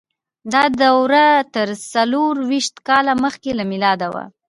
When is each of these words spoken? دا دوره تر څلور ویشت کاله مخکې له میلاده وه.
دا 0.53 0.63
دوره 0.81 1.25
تر 1.55 1.67
څلور 1.93 2.33
ویشت 2.49 2.75
کاله 2.87 3.13
مخکې 3.23 3.51
له 3.57 3.63
میلاده 3.71 4.07
وه. 4.13 4.23